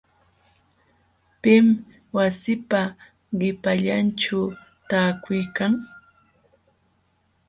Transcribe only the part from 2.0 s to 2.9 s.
wasiipa